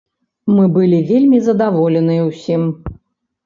Мы 0.55 0.65
былі 0.77 1.03
вельмі 1.11 1.43
задаволеныя 1.49 2.27
ўсім. 2.33 2.69